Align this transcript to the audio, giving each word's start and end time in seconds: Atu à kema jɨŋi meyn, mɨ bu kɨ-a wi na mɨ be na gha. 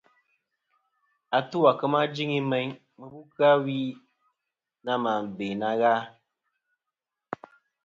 Atu 1.37 1.57
à 1.69 1.71
kema 1.79 1.99
jɨŋi 2.15 2.39
meyn, 2.49 2.69
mɨ 2.97 3.05
bu 3.11 3.19
kɨ-a 3.35 3.53
wi 3.63 3.77
na 4.85 4.93
mɨ 5.03 5.11
be 5.35 5.45
na 5.61 5.69
gha. 5.79 5.93